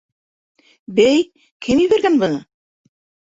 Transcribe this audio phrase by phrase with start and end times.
[0.99, 1.19] Бәй,
[1.67, 2.41] кем ебәргән быны?